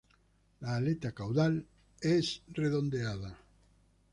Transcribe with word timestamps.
La 0.61 0.77
aleta 0.77 1.11
caudal 1.11 1.63
es 2.01 2.41
redondeada. 2.47 3.37